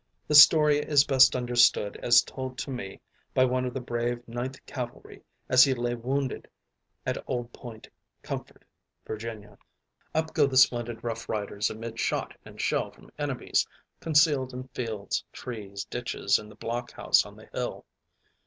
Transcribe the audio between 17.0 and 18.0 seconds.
on the hill.